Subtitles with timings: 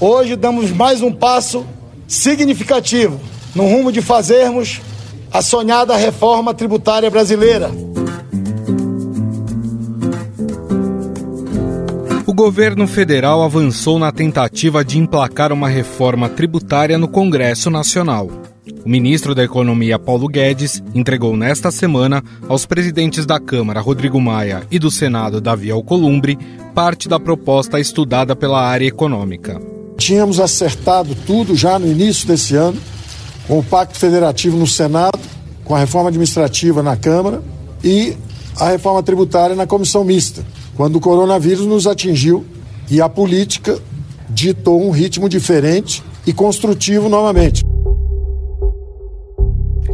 [0.00, 1.66] Hoje damos mais um passo
[2.08, 3.20] significativo
[3.54, 4.80] no rumo de fazermos
[5.30, 7.70] a sonhada reforma tributária brasileira.
[12.26, 18.30] O governo federal avançou na tentativa de emplacar uma reforma tributária no Congresso Nacional.
[18.82, 24.62] O ministro da Economia, Paulo Guedes, entregou nesta semana aos presidentes da Câmara, Rodrigo Maia,
[24.70, 26.38] e do Senado, Davi Alcolumbre,
[26.74, 29.60] parte da proposta estudada pela área econômica.
[30.00, 32.80] Tínhamos acertado tudo já no início desse ano,
[33.46, 35.18] com o Pacto Federativo no Senado,
[35.62, 37.42] com a reforma administrativa na Câmara
[37.84, 38.16] e
[38.58, 40.42] a reforma tributária na comissão mista
[40.74, 42.46] quando o coronavírus nos atingiu
[42.90, 43.78] e a política
[44.30, 47.62] ditou um ritmo diferente e construtivo novamente.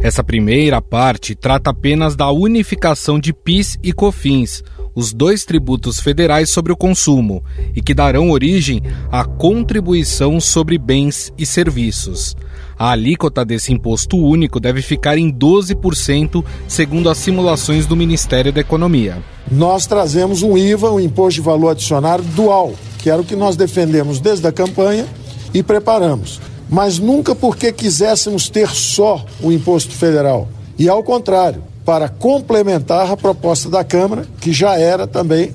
[0.01, 4.63] Essa primeira parte trata apenas da unificação de PIS e COFINS,
[4.97, 7.43] os dois tributos federais sobre o consumo,
[7.75, 12.35] e que darão origem à contribuição sobre bens e serviços.
[12.79, 18.59] A alíquota desse imposto único deve ficar em 12%, segundo as simulações do Ministério da
[18.59, 19.21] Economia.
[19.51, 23.55] Nós trazemos um IVA, um imposto de valor adicionado dual, que era o que nós
[23.55, 25.05] defendemos desde a campanha
[25.53, 26.41] e preparamos.
[26.67, 30.47] Mas nunca porque quiséssemos ter só o imposto federal.
[30.79, 35.53] E ao contrário, para complementar a proposta da Câmara, que já era também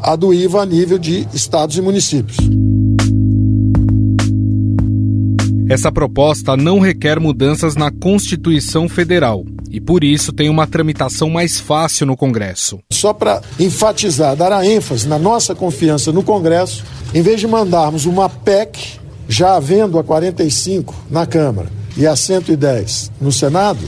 [0.00, 2.38] a do IVA a nível de estados e municípios.
[5.68, 11.60] Essa proposta não requer mudanças na Constituição Federal e, por isso, tem uma tramitação mais
[11.60, 12.78] fácil no Congresso.
[12.90, 18.06] Só para enfatizar, dar a ênfase na nossa confiança no Congresso, em vez de mandarmos
[18.06, 23.86] uma PEC, já havendo a 45 na Câmara e a 110 no Senado,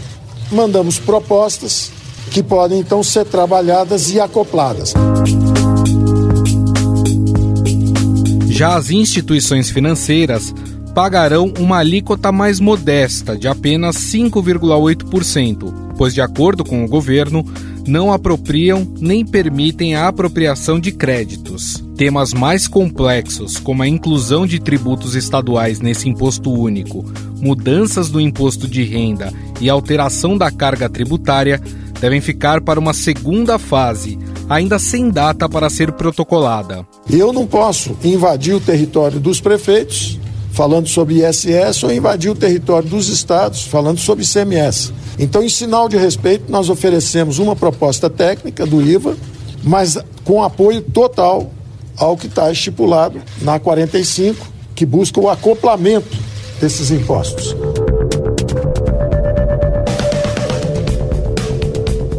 [0.50, 1.90] mandamos propostas
[2.30, 4.94] que podem então ser trabalhadas e acopladas.
[8.48, 10.52] Já as instituições financeiras
[10.94, 17.44] pagarão uma alíquota mais modesta, de apenas 5,8%, pois, de acordo com o governo,
[17.86, 21.84] não apropriam nem permitem a apropriação de créditos.
[21.96, 27.04] Temas mais complexos, como a inclusão de tributos estaduais nesse imposto único,
[27.40, 31.60] mudanças do imposto de renda e alteração da carga tributária,
[32.00, 34.16] devem ficar para uma segunda fase,
[34.48, 36.86] ainda sem data para ser protocolada.
[37.10, 40.20] Eu não posso invadir o território dos prefeitos
[40.58, 44.92] falando sobre ISS, ou invadir o território dos estados, falando sobre ICMS.
[45.16, 49.16] Então, em sinal de respeito, nós oferecemos uma proposta técnica do IVA,
[49.62, 51.48] mas com apoio total
[51.96, 56.18] ao que está estipulado na 45, que busca o acoplamento
[56.60, 57.54] desses impostos.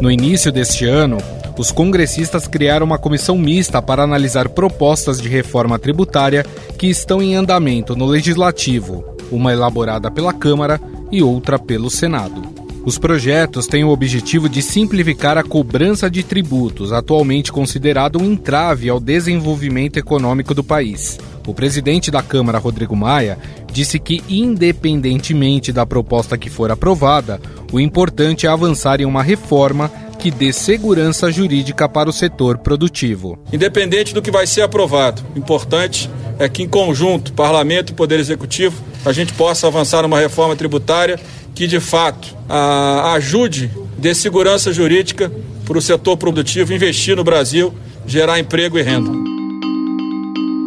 [0.00, 1.18] No início deste ano,
[1.60, 6.42] os congressistas criaram uma comissão mista para analisar propostas de reforma tributária
[6.78, 10.80] que estão em andamento no Legislativo, uma elaborada pela Câmara
[11.12, 12.40] e outra pelo Senado.
[12.82, 18.88] Os projetos têm o objetivo de simplificar a cobrança de tributos, atualmente considerado um entrave
[18.88, 21.18] ao desenvolvimento econômico do país.
[21.46, 23.36] O presidente da Câmara, Rodrigo Maia,
[23.70, 27.38] disse que, independentemente da proposta que for aprovada,
[27.70, 33.38] o importante é avançar em uma reforma que dê segurança jurídica para o setor produtivo.
[33.50, 38.82] Independente do que vai ser aprovado, importante é que, em conjunto, Parlamento e Poder Executivo,
[39.04, 41.18] a gente possa avançar numa reforma tributária
[41.54, 45.32] que, de fato, a, ajude, dê segurança jurídica
[45.64, 47.74] para o setor produtivo investir no Brasil,
[48.06, 49.10] gerar emprego e renda.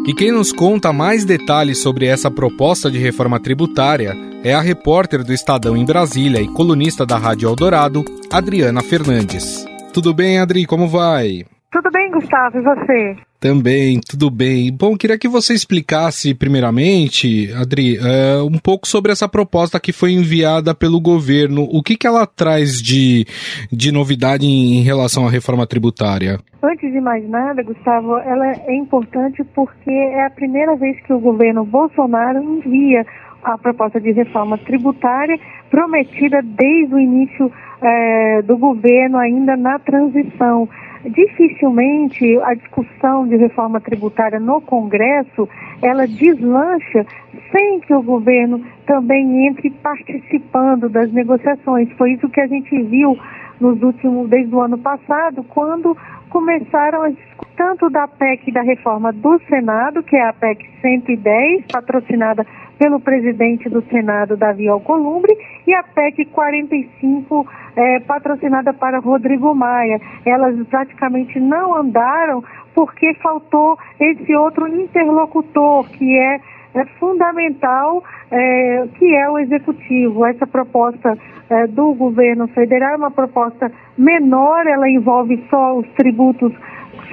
[0.08, 5.24] E quem nos conta mais detalhes sobre essa proposta de reforma tributária é a repórter
[5.24, 9.66] do Estadão em Brasília e colunista da Rádio Eldorado, Adriana Fernandes.
[9.94, 10.66] Tudo bem, Adri?
[10.66, 11.46] Como vai?
[11.72, 13.16] Tudo bem, Gustavo, e você?
[13.40, 14.72] Também, tudo bem.
[14.72, 20.12] Bom, queria que você explicasse, primeiramente, Adri, uh, um pouco sobre essa proposta que foi
[20.12, 21.68] enviada pelo governo.
[21.72, 23.25] O que, que ela traz de,
[23.72, 26.40] de novidade em, em relação à reforma tributária?
[26.62, 31.20] Antes de mais nada, Gustavo, ela é importante porque é a primeira vez que o
[31.20, 33.06] governo Bolsonaro envia
[33.44, 37.51] a proposta de reforma tributária prometida desde o início
[37.81, 40.69] eh, do governo, ainda na transição.
[41.06, 45.50] Dificilmente a discussão de reforma tributária no Congresso
[45.81, 47.06] ela deslancha
[47.51, 51.92] sem que o governo também entre participando das negociações.
[51.98, 53.18] Foi isso que a gente viu
[53.60, 55.96] nos últimos, desde o ano passado, quando
[56.30, 57.12] começaram a
[57.56, 62.46] tanto da PEC da reforma do Senado, que é a PEC 110, patrocinada
[62.78, 65.36] pelo presidente do Senado, Davi Alcolumbre,
[65.66, 70.00] e a PEC 45, é, patrocinada para Rodrigo Maia.
[70.25, 72.44] Elas praticamente não andaram
[72.74, 76.40] porque faltou esse outro interlocutor, que é
[76.75, 80.25] é fundamental, é, que é o executivo.
[80.25, 81.18] Essa proposta
[81.50, 86.52] é, do governo federal é uma proposta menor, ela envolve só os tributos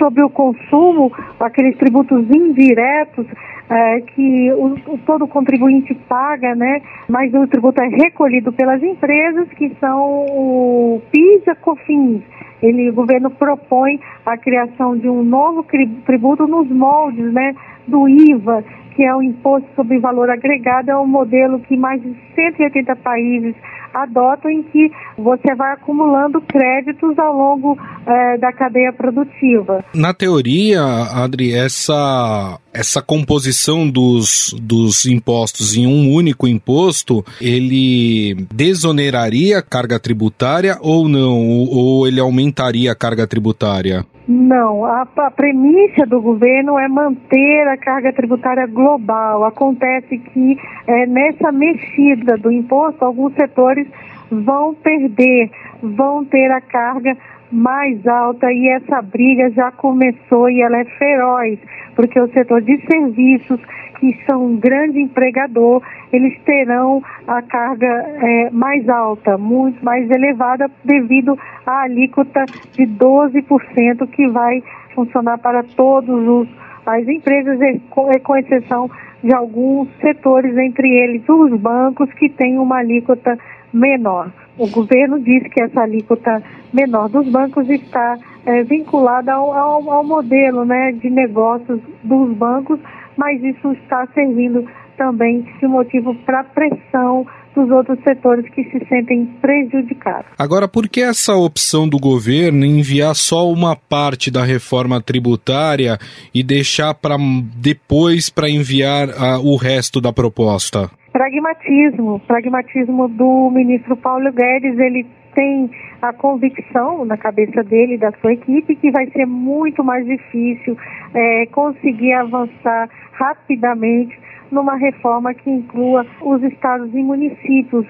[0.01, 3.27] sobre o consumo, aqueles tributos indiretos
[3.69, 6.83] é, que o, o, todo contribuinte paga, né?
[7.09, 12.23] Mas o tributo é recolhido pelas empresas, que são o PIS e COFINS.
[12.63, 15.65] Ele, o governo propõe a criação de um novo
[16.05, 17.55] tributo nos moldes, né?
[17.87, 18.65] Do IVA,
[18.97, 23.55] que é o Imposto sobre Valor Agregado, é um modelo que mais de 180 países
[23.95, 29.85] adotam em que você vai acumulando créditos ao longo é, da cadeia produtiva.
[29.95, 39.59] Na teoria, Adri, essa, essa composição dos, dos impostos em um único imposto, ele desoneraria
[39.59, 41.39] a carga tributária ou não?
[41.49, 44.05] Ou ele aumentaria a carga tributária?
[44.33, 49.43] Não, a, a premissa do governo é manter a carga tributária global.
[49.43, 50.57] Acontece que
[50.87, 53.89] é, nessa mexida do imposto, alguns setores
[54.31, 55.51] vão perder,
[55.83, 57.17] vão ter a carga
[57.51, 61.59] mais alta e essa briga já começou e ela é feroz,
[61.97, 63.61] porque o setor de serviços,
[63.99, 65.83] que são um grande empregador,
[66.13, 74.07] eles terão a carga é, mais alta, muito mais elevada, devido à alíquota de 12%
[74.11, 74.63] que vai
[74.95, 76.49] funcionar para todos os
[76.87, 77.59] as empresas,
[77.91, 78.91] com exceção
[79.23, 83.39] de alguns setores, entre eles os bancos, que têm uma alíquota
[83.73, 84.33] menor.
[84.59, 90.05] O governo diz que essa alíquota menor dos bancos está é, vinculada ao, ao, ao
[90.05, 92.79] modelo né, de negócios dos bancos,
[93.17, 99.27] mas isso está servindo também de motivo para pressão dos outros setores que se sentem
[99.41, 100.31] prejudicados.
[100.39, 105.99] Agora, por que essa opção do governo enviar só uma parte da reforma tributária
[106.35, 107.17] e deixar para
[107.57, 110.91] depois para enviar uh, o resto da proposta?
[111.21, 115.71] Pragmatismo, pragmatismo do ministro Paulo Guedes, ele tem
[116.01, 120.79] a convicção na cabeça dele e da sua equipe que vai ser muito mais difícil
[121.13, 124.19] é, conseguir avançar rapidamente
[124.51, 127.87] numa reforma que inclua os estados e municípios.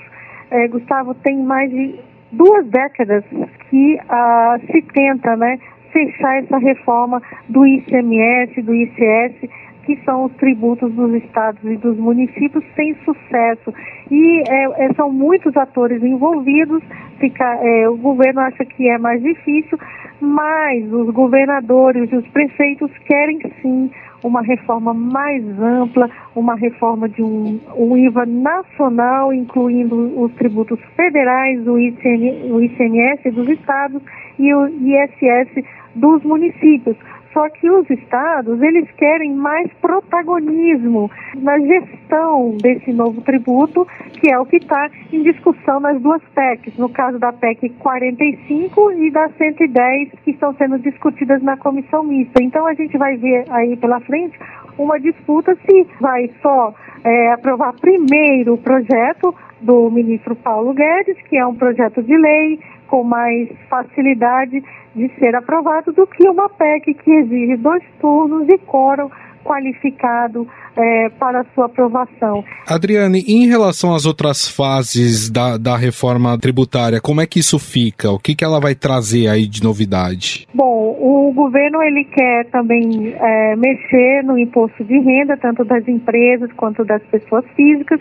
[0.51, 2.01] É, Gustavo, tem mais de
[2.33, 3.23] duas décadas
[3.71, 5.57] que ah, se tenta né,
[5.93, 9.49] fechar essa reforma do ICMS, do ICS,
[9.85, 13.73] que são os tributos dos estados e dos municípios sem sucesso.
[14.11, 16.83] E é, é, são muitos atores envolvidos,
[17.19, 19.79] fica, é, o governo acha que é mais difícil,
[20.21, 23.91] mas os governadores e os prefeitos querem sim
[24.23, 31.67] uma reforma mais ampla, uma reforma de um, um IVA nacional, incluindo os tributos federais,
[31.67, 34.03] o, ICN, o ICMS dos estados
[34.39, 36.97] e o ISS dos municípios.
[37.33, 43.87] Só que os estados, eles querem mais protagonismo na gestão desse novo tributo,
[44.21, 48.93] que é o que está em discussão nas duas PECs, no caso da PEC 45
[48.93, 52.43] e da 110, que estão sendo discutidas na comissão mista.
[52.43, 54.37] Então a gente vai ver aí pela frente
[54.79, 56.75] uma disputa se vai só
[57.05, 62.59] é, aprovar primeiro o projeto do ministro Paulo Guedes, que é um projeto de lei
[62.89, 64.63] com mais facilidade
[64.95, 69.11] de ser aprovado do que uma PEC que exige dois turnos e quórum
[69.45, 70.47] qualificado
[70.77, 72.45] é, para sua aprovação.
[72.67, 78.11] Adriane, em relação às outras fases da, da reforma tributária, como é que isso fica?
[78.11, 80.47] O que, que ela vai trazer aí de novidade?
[80.55, 86.51] Bom, o governo ele quer também é, mexer no imposto de renda, tanto das empresas
[86.57, 88.01] quanto das pessoas físicas,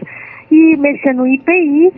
[0.51, 1.91] e mexer no IPI,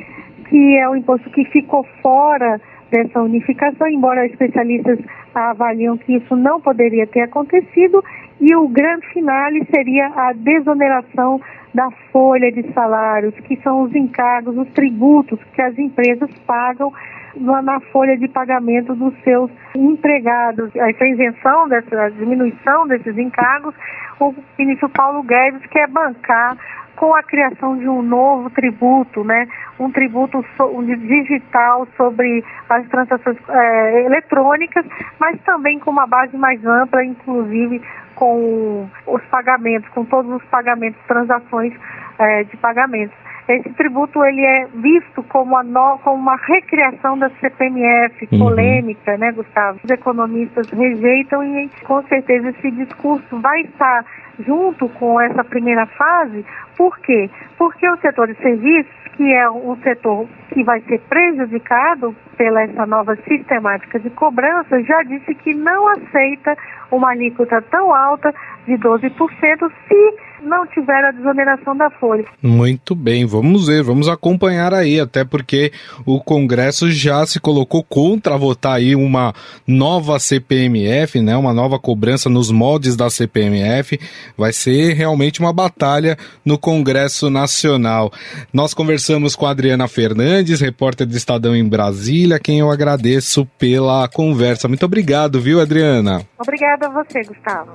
[0.50, 2.60] que é o imposto que ficou fora
[2.92, 5.00] dessa unificação, embora especialistas
[5.34, 8.04] avaliam que isso não poderia ter acontecido,
[8.42, 11.40] e o grande finale seria a desoneração
[11.74, 16.92] da folha de salários, que são os encargos, os tributos que as empresas pagam
[17.36, 20.76] na folha de pagamento dos seus empregados.
[20.76, 23.74] Essa isenção, dessa diminuição desses encargos,
[24.20, 26.58] o ministro Paulo Guedes quer bancar
[26.96, 29.48] com a criação de um novo tributo, né?
[29.80, 30.46] um tributo
[30.86, 34.86] digital sobre as transações é, eletrônicas,
[35.20, 37.82] mas também com uma base mais ampla, inclusive
[38.16, 41.74] com os pagamentos, com todos os pagamentos, transações
[42.20, 43.16] é, de pagamentos.
[43.48, 48.40] Esse tributo ele é visto como, a no, como uma recriação da CPMF, uhum.
[48.40, 49.80] polêmica, né, Gustavo?
[49.84, 54.06] Os economistas rejeitam e com certeza esse discurso vai estar
[54.40, 56.46] junto com essa primeira fase.
[56.78, 57.30] Por quê?
[57.58, 62.62] Porque o setor de serviços, que é um setor que que vai ser prejudicado pela
[62.64, 66.56] essa nova sistemática de cobrança, já disse que não aceita
[66.92, 68.34] uma alíquota tão alta
[68.68, 69.12] de 12%
[69.88, 72.26] se não tiver a desoneração da folha.
[72.42, 75.72] Muito bem, vamos ver, vamos acompanhar aí, até porque
[76.06, 79.34] o Congresso já se colocou contra votar aí uma
[79.68, 84.00] nova CPMF, né, uma nova cobrança nos moldes da CPMF.
[84.38, 88.12] Vai ser realmente uma batalha no Congresso Nacional.
[88.54, 94.08] Nós conversamos com a Adriana Fernandes, repórter do Estadão em Brasília, quem eu agradeço pela
[94.08, 94.68] conversa.
[94.68, 96.26] Muito obrigado, viu, Adriana?
[96.40, 97.72] Obrigada a você, Gustavo.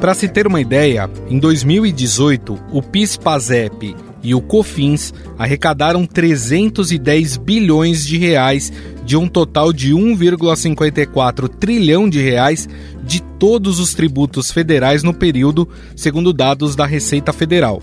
[0.00, 8.06] Para se ter uma ideia, em 2018, o PIS/PASEP e o COFINS arrecadaram 310 bilhões
[8.06, 8.72] de reais
[9.08, 12.68] de um total de 1,54 trilhão de reais
[13.02, 17.80] de todos os tributos federais no período, segundo dados da Receita Federal.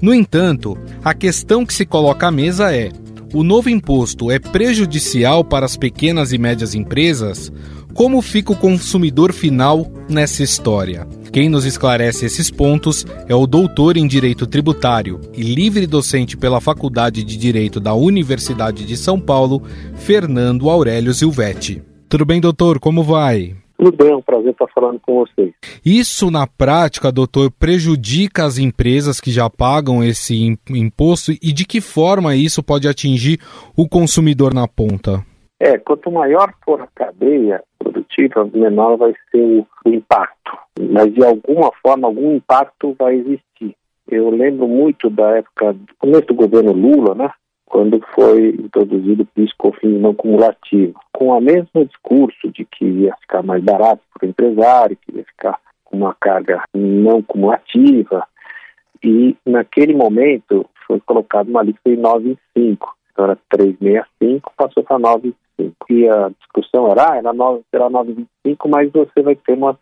[0.00, 2.90] No entanto, a questão que se coloca à mesa é:
[3.34, 7.52] o novo imposto é prejudicial para as pequenas e médias empresas?
[7.92, 11.06] Como fica o consumidor final nessa história?
[11.32, 16.60] Quem nos esclarece esses pontos é o doutor em Direito Tributário e livre docente pela
[16.60, 19.62] Faculdade de Direito da Universidade de São Paulo,
[19.94, 21.82] Fernando Aurélio Silvetti.
[22.06, 22.78] Tudo bem, doutor?
[22.78, 23.56] Como vai?
[23.78, 25.54] Tudo bem, é um prazer estar falando com vocês.
[25.82, 31.80] Isso, na prática, doutor, prejudica as empresas que já pagam esse imposto e de que
[31.80, 33.40] forma isso pode atingir
[33.74, 35.24] o consumidor na ponta?
[35.64, 40.58] É, quanto maior for a cadeia produtiva, menor vai ser o, o impacto.
[40.90, 43.76] Mas de alguma forma, algum impacto vai existir.
[44.10, 47.30] Eu lembro muito da época, do começo do governo Lula, né?
[47.64, 53.44] Quando foi introduzido o PIS/COFINS não cumulativo, com o mesmo discurso de que ia ficar
[53.44, 58.26] mais barato para o empresário, que ia ficar com uma carga não cumulativa,
[59.00, 62.78] e naquele momento foi colocado uma lista de 9,25,
[63.12, 64.98] então era 365, passou para
[65.62, 69.78] 9,25 que a discussão era, ah, era 9, será 9,25, mas você vai ter uma,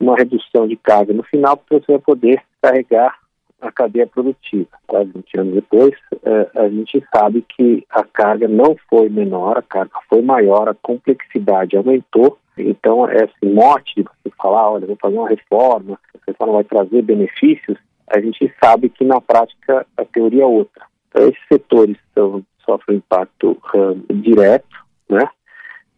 [0.00, 3.18] uma redução de carga no final, porque você vai poder carregar
[3.60, 4.68] a cadeia produtiva.
[4.86, 9.62] Quase 20 anos depois, eh, a gente sabe que a carga não foi menor, a
[9.62, 12.38] carga foi maior, a complexidade aumentou.
[12.58, 17.02] Então, esse mote de você falar, olha, vou fazer uma reforma, você fala vai trazer
[17.02, 17.78] benefícios,
[18.08, 20.84] a gente sabe que na prática a teoria é outra.
[21.08, 24.81] Então, esses setores são, sofrem impacto uh, direto
[25.12, 25.28] né?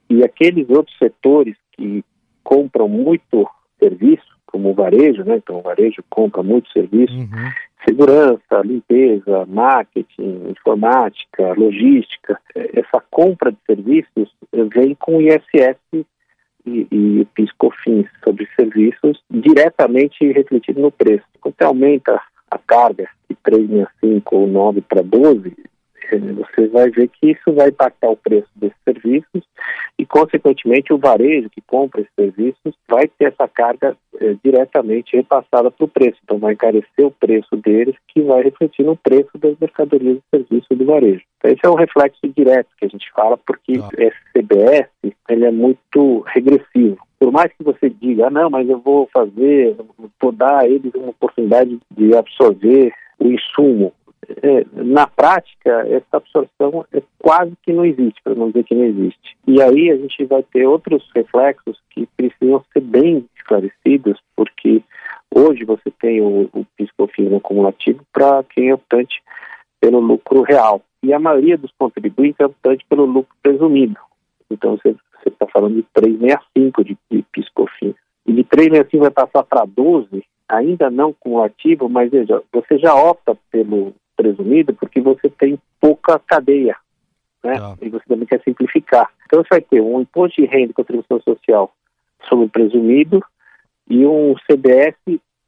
[0.08, 2.04] E aqueles outros setores que
[2.42, 5.36] compram muito serviço, como o varejo, né?
[5.36, 7.50] Então o varejo compra muito serviço, uhum.
[7.86, 12.38] segurança, limpeza, marketing, informática, logística.
[12.54, 16.06] Essa compra de serviços vem com o ISS
[16.66, 21.24] e, e o PIS/COFINS sobre serviços diretamente refletido no preço.
[21.40, 25.52] Quando você aumenta a carga de 3,65 ou 9 para 12,
[26.10, 29.42] você vai ver que isso vai impactar o preço desses serviços
[29.98, 35.70] e, consequentemente, o varejo que compra esses serviços vai ter essa carga eh, diretamente repassada
[35.70, 36.18] para o preço.
[36.24, 40.76] Então, vai encarecer o preço deles, que vai refletir no preço das mercadorias e serviços
[40.76, 41.22] do varejo.
[41.38, 43.88] Então, esse é um reflexo direto que a gente fala, porque ah.
[43.98, 44.88] esse CBS
[45.28, 49.74] ele é muito regressivo por mais que você diga, ah, não, mas eu vou fazer,
[50.20, 54.03] vou dar a eles uma oportunidade de absorver o insumo é,
[54.72, 59.36] na prática, essa absorção é quase que não existe, para não dizer que não existe.
[59.46, 64.82] E aí a gente vai ter outros reflexos que precisam ser bem esclarecidos, porque
[65.34, 69.22] hoje você tem o, o piscofins acumulativo para quem é optante
[69.80, 70.82] pelo lucro real.
[71.02, 73.98] E a maioria dos contribuintes é optante pelo lucro presumido.
[74.50, 77.94] Então você está falando de 365 de, de piscofins.
[78.26, 83.36] E de 365 vai passar para 12, ainda não cumulativo, mas veja, você já opta
[83.50, 86.76] pelo presumido porque você tem pouca cadeia,
[87.42, 87.56] né?
[87.60, 87.76] Ah.
[87.80, 89.10] E você também quer simplificar.
[89.26, 91.72] Então você vai ter um imposto de renda e contribuição social
[92.28, 93.22] sobre o presumido
[93.88, 94.96] e um CBS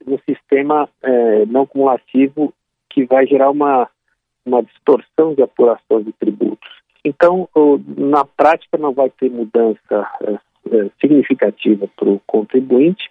[0.06, 2.52] no sistema é, não cumulativo
[2.90, 3.88] que vai gerar uma,
[4.44, 6.70] uma distorção de apuração de tributos.
[7.04, 7.48] Então,
[7.96, 13.10] na prática, não vai ter mudança é, é, significativa para o contribuinte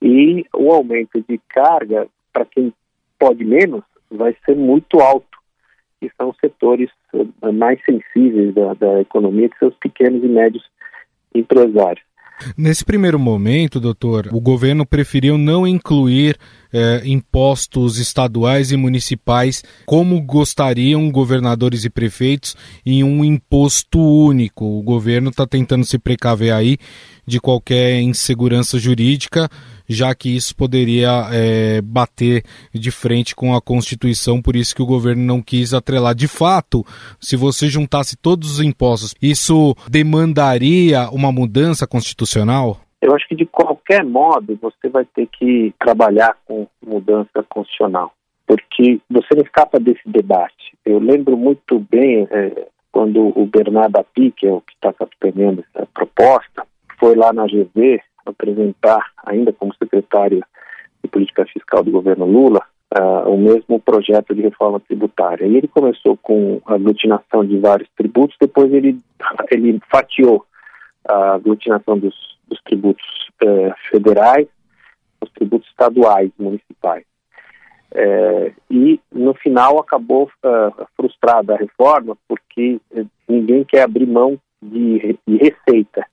[0.00, 2.72] e o aumento de carga para quem
[3.18, 5.38] pode menos vai ser muito alto,
[6.00, 10.64] que são setores eh, mais sensíveis da, da economia, que são os pequenos e médios
[11.34, 12.07] empresários.
[12.56, 16.36] Nesse primeiro momento, doutor, o governo preferiu não incluir
[16.72, 24.64] eh, impostos estaduais e municipais como gostariam governadores e prefeitos em um imposto único.
[24.64, 26.78] O governo está tentando se precaver aí
[27.26, 29.50] de qualquer insegurança jurídica
[29.88, 34.86] já que isso poderia é, bater de frente com a Constituição, por isso que o
[34.86, 36.14] governo não quis atrelar.
[36.14, 36.84] De fato,
[37.18, 42.27] se você juntasse todos os impostos, isso demandaria uma mudança constitucional?
[43.00, 48.12] Eu acho que de qualquer modo você vai ter que trabalhar com mudança constitucional,
[48.46, 50.76] porque você não escapa desse debate.
[50.84, 55.64] Eu lembro muito bem é, quando o Bernardo Api, que é o que está capitaneando
[55.74, 56.66] essa proposta,
[56.98, 60.42] foi lá na GV apresentar, ainda como secretário
[61.02, 62.62] de política fiscal do governo Lula,
[62.96, 65.46] uh, o mesmo projeto de reforma tributária.
[65.46, 68.98] E ele começou com a aglutinação de vários tributos, depois ele,
[69.50, 70.44] ele fatiou
[71.08, 72.14] a aglutinação dos,
[72.46, 73.04] dos tributos
[73.42, 74.46] uh, federais,
[75.20, 77.04] os tributos estaduais, municipais.
[77.90, 82.78] É, e no final acabou uh, frustrada a reforma porque
[83.26, 86.06] ninguém quer abrir mão de, de receita.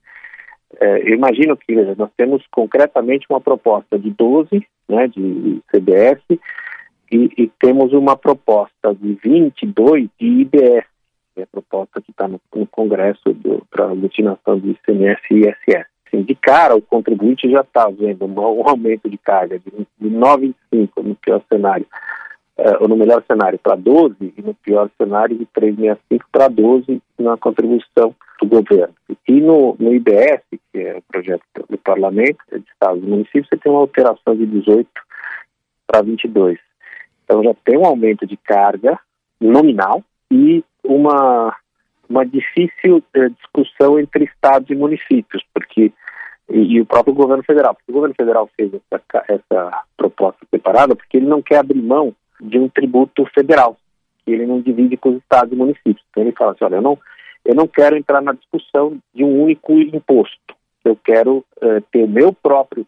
[0.79, 6.21] É, eu imagino que nós temos concretamente uma proposta de 12 né, de CBS
[7.11, 10.85] e, e temos uma proposta de 22 de IBS,
[11.37, 13.35] é a proposta que está no, no, Congresso
[13.69, 15.85] para a aglutinação de ICMS e ISS.
[16.07, 20.09] Assim, de cara, o contribuinte já está vendo um, um, aumento de carga de, de
[20.09, 21.85] 9,5 no pior cenário,
[22.57, 27.01] uh, ou no melhor cenário para 12, e no pior cenário de 3,65 para 12
[27.19, 28.93] na contribuição do governo.
[29.27, 33.57] E no, no IBS, que é o projeto do parlamento, de estados e municípios, você
[33.57, 34.89] tem uma alteração de 18
[35.87, 36.59] para 22.
[37.23, 38.99] Então já tem um aumento de carga
[39.39, 41.55] nominal e uma,
[42.09, 45.91] uma difícil eh, discussão entre estados e municípios, porque
[46.49, 47.75] e, e, o próprio governo federal.
[47.87, 52.59] O governo federal fez essa, essa proposta separada porque ele não quer abrir mão de
[52.59, 53.77] um tributo federal,
[54.23, 56.03] que ele não divide com os estados e municípios.
[56.11, 56.99] Então ele fala assim, olha, eu não,
[57.43, 60.55] eu não quero entrar na discussão de um único imposto.
[60.83, 62.85] Eu quero uh, ter o meu próprio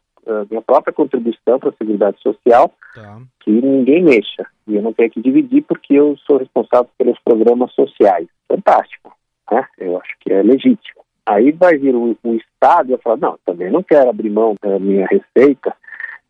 [0.49, 3.19] minha própria contribuição para a Seguridade Social, tá.
[3.41, 4.45] que ninguém mexa.
[4.67, 8.27] E eu não tenho que dividir porque eu sou responsável pelos programas sociais.
[8.47, 9.13] Fantástico,
[9.51, 9.65] né?
[9.77, 11.01] Eu acho que é legítimo.
[11.25, 14.55] Aí vai vir o, o Estado e vai falar, não, também não quero abrir mão
[14.61, 15.75] da minha receita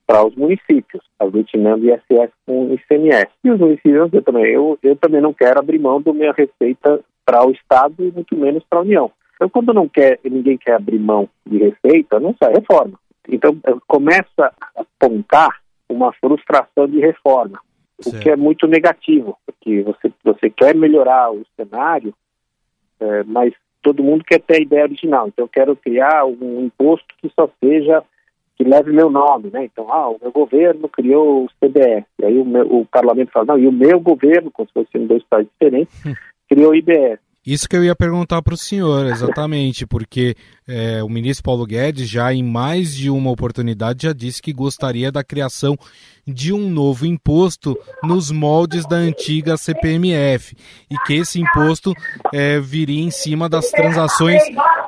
[0.08, 3.28] para os municípios, aglutinando ISS com ICMS.
[3.44, 7.02] E os municípios, eu também, eu, eu também não quero abrir mão da minha receita
[7.26, 9.12] para o Estado e muito menos para a União.
[9.36, 12.98] Então, quando não quer, ninguém quer abrir mão de receita, não sai reforma.
[13.28, 17.60] Então, eh, começa a apontar uma frustração de reforma,
[18.00, 18.18] certo.
[18.18, 22.14] o que é muito negativo, porque você, você quer melhorar o cenário,
[23.00, 25.28] é, mas todo mundo quer ter a ideia original.
[25.28, 28.04] Então, eu quero criar um imposto que só seja,
[28.56, 29.66] que leve meu nome, né?
[29.66, 33.46] Então, ah, o meu governo criou o CBS, e aí o, meu, o parlamento fala,
[33.46, 35.94] não, e o meu governo, como se fossem dois países diferentes,
[36.50, 37.20] criou o IBS.
[37.48, 40.36] Isso que eu ia perguntar para o senhor, exatamente, porque
[40.68, 45.10] é, o ministro Paulo Guedes já em mais de uma oportunidade já disse que gostaria
[45.14, 45.78] da criação
[46.28, 50.58] de um novo imposto nos moldes da antiga CPMF
[50.92, 51.94] e que esse imposto
[52.34, 54.44] é, viria em cima das transações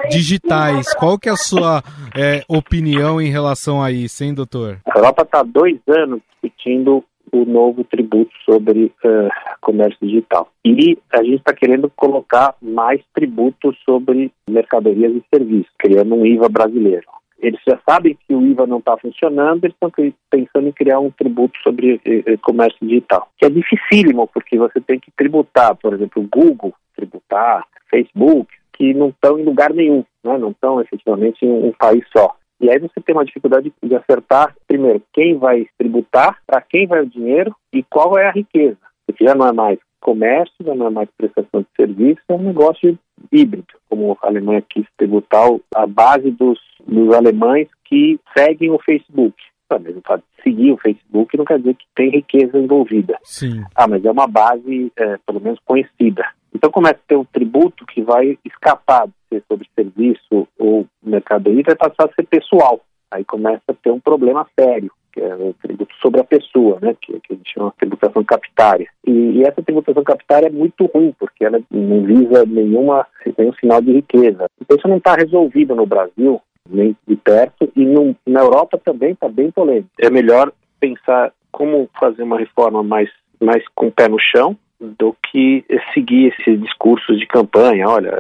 [0.10, 0.94] digitais.
[0.96, 1.82] Qual que é a sua
[2.14, 4.82] é, opinião em relação a isso, hein, doutor?
[4.86, 9.30] A Europa está dois anos discutindo o novo tributo sobre uh,
[9.62, 10.50] comércio digital.
[10.66, 16.50] E a gente está querendo colocar mais tributos sobre mercadorias e serviços, criando um IVA
[16.50, 17.08] brasileiro.
[17.42, 19.90] Eles já sabem que o IVA não está funcionando, eles estão
[20.30, 24.82] pensando em criar um tributo sobre eh, eh, comércio digital, que é dificílimo, porque você
[24.82, 30.04] tem que tributar, por exemplo, o Google, tributar, Facebook, que não estão em lugar nenhum,
[30.24, 30.38] né?
[30.38, 32.36] não estão efetivamente em um país só.
[32.60, 37.02] E aí você tem uma dificuldade de acertar, primeiro, quem vai tributar, para quem vai
[37.02, 38.78] o dinheiro e qual é a riqueza.
[39.06, 42.44] Porque já não é mais comércio, já não é mais prestação de serviço, é um
[42.44, 42.98] negócio
[43.32, 49.36] híbrido, como a Alemanha quis tributar a base dos, dos alemães que seguem o Facebook.
[49.68, 53.18] Também não pode seguir o Facebook não quer dizer que tem riqueza envolvida.
[53.24, 53.64] Sim.
[53.76, 56.26] Ah, mas é uma base, é, pelo menos, conhecida.
[56.54, 61.62] Então começa a ter um tributo que vai escapar de ser sobre serviço ou mercadoria
[61.62, 62.82] e vai passar a ser pessoal.
[63.12, 66.96] Aí começa a ter um problema sério, que é o tributo sobre a pessoa, né,
[67.02, 68.88] que, que a gente chama de tributação capitária.
[69.06, 73.08] E, e, essa tributação capitária é muito ruim, porque ela não visa nenhuma,
[73.38, 74.46] nenhum sinal de riqueza.
[74.62, 79.12] Então isso não está resolvido no Brasil, nem de perto, e no, na Europa também
[79.12, 79.90] está bem polêmico.
[80.00, 83.10] É melhor pensar como fazer uma reforma mais,
[83.42, 85.64] mais com o pé no chão, do que
[85.94, 87.88] seguir esses discursos de campanha.
[87.88, 88.12] Olha,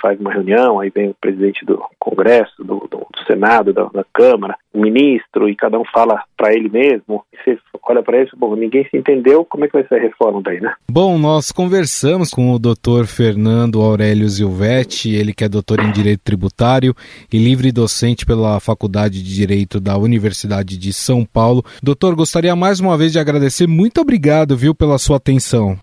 [0.00, 4.04] faz uma reunião, aí vem o presidente do Congresso, do, do, do Senado, da, da,
[4.12, 7.24] Câmara, ministro e cada um fala para ele mesmo.
[7.44, 10.40] Você olha para isso, bom, ninguém se entendeu, como é que vai ser a reforma
[10.42, 10.72] daí, né?
[10.90, 16.22] Bom, nós conversamos com o doutor Fernando Aurélio Zilvetti, ele que é doutor em Direito
[16.24, 16.94] Tributário
[17.32, 21.64] e livre docente pela Faculdade de Direito da Universidade de São Paulo.
[21.82, 23.66] Doutor, gostaria mais uma vez de agradecer.
[23.66, 25.76] Muito obrigado, viu, pela sua atenção.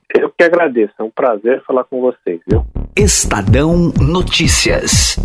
[0.44, 2.64] Que agradeço, é um prazer falar com vocês, viu?
[2.96, 5.18] Estadão Notícias.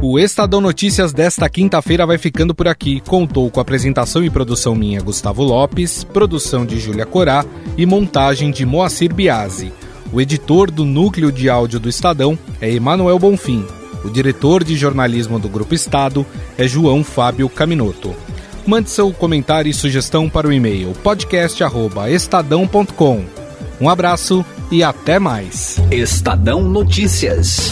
[0.00, 3.00] O Estadão Notícias desta quinta-feira vai ficando por aqui.
[3.00, 7.44] Contou com apresentação e produção minha, Gustavo Lopes, produção de Júlia Corá
[7.76, 9.72] e montagem de Moacir Biasi.
[10.12, 13.66] O editor do núcleo de áudio do Estadão é Emanuel Bonfim.
[14.04, 16.24] O diretor de jornalismo do Grupo Estado
[16.56, 18.14] é João Fábio Caminoto.
[18.64, 23.47] Mande seu comentário e sugestão para o e-mail podcast@estadão.com.
[23.80, 25.76] Um abraço e até mais.
[25.90, 27.70] Estadão Notícias.